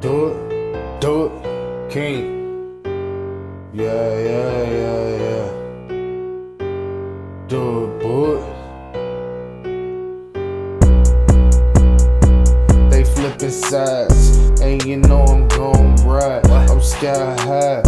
[0.00, 2.80] Do it, do it, King.
[3.74, 5.48] Yeah, yeah, yeah, yeah.
[7.46, 8.40] Do it, boy.
[12.88, 16.46] They flipping sides, and you know I'm gon' ride.
[16.48, 17.82] I'm sky high,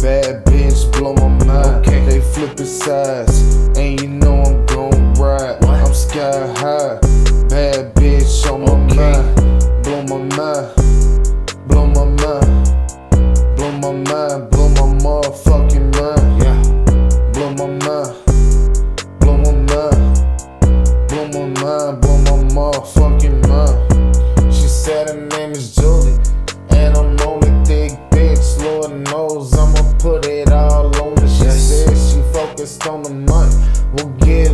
[0.00, 1.86] bad bitch blow my mind.
[1.86, 2.02] Okay.
[2.06, 3.42] They flipping sides,
[3.76, 5.62] and you know I'm gon' ride.
[5.64, 6.98] I'm sky high,
[7.50, 8.96] bad bitch on my okay.
[8.96, 10.77] mind, blow my mind.
[14.38, 16.42] Mind, blow my motherfucking mind.
[16.42, 16.62] Yeah.
[17.32, 18.14] Blow my mind,
[19.20, 24.52] blow my mind, blow my mind, blow my motherfucking mind.
[24.52, 26.18] She said her name is Julie,
[26.70, 28.62] and I'm only thick bitch.
[28.62, 31.28] Lord knows I'ma put it all on her.
[31.28, 31.60] She Yes.
[31.60, 33.54] said she focused on the money.
[33.92, 34.52] We'll get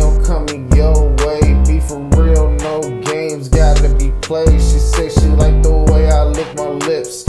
[0.00, 4.60] I I'm coming your way, be for real, no games gotta be played.
[4.60, 7.24] She say she like the way I lick my lips.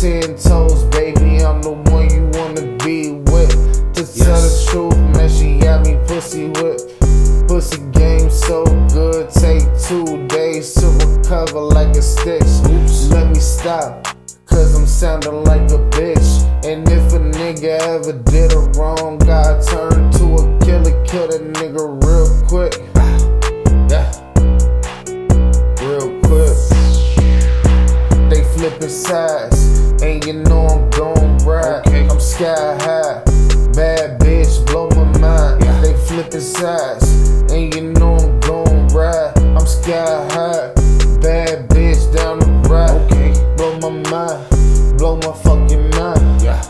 [0.00, 3.52] Ten toes, baby, I'm the one you wanna be with.
[3.94, 6.98] To tell the truth, man, she got me pussy whipped.
[7.48, 12.42] Pussy game so good, take two days to recover like a stitch.
[12.70, 13.10] Oops.
[13.10, 14.06] Let me stop,
[14.46, 16.42] cause I'm sounding like a bitch.
[16.64, 21.42] And if a nigga ever did her wrong, God turn to a killer, kill that
[21.54, 21.91] nigga
[29.12, 31.86] flipping and you know I'm gon' ride.
[31.86, 32.08] Okay.
[32.08, 33.22] I'm sky high,
[33.74, 35.64] bad bitch, blow my mind.
[35.64, 35.80] Yeah.
[35.82, 37.06] They flipping sides,
[37.52, 39.36] and you know I'm gon' ride.
[39.38, 40.72] I'm sky high,
[41.20, 42.90] bad bitch down the ride.
[43.02, 43.32] Okay.
[43.56, 46.62] Blow my mind, blow my fucking mind, Yeah.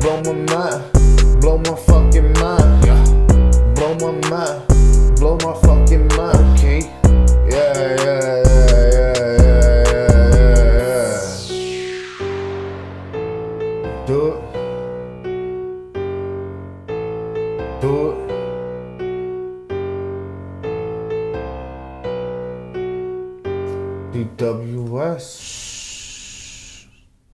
[0.00, 3.04] blow my mind, blow my fucking mind, Yeah.
[3.74, 4.69] blow my mind,
[14.10, 14.50] Do it.
[24.12, 25.79] DWS.